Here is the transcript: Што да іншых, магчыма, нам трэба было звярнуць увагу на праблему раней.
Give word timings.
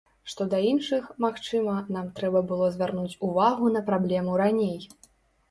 Што 0.31 0.45
да 0.51 0.59
іншых, 0.69 1.03
магчыма, 1.25 1.75
нам 1.97 2.07
трэба 2.21 2.41
было 2.53 2.71
звярнуць 2.77 3.19
увагу 3.29 3.71
на 3.77 3.85
праблему 3.93 4.41
раней. 4.45 4.77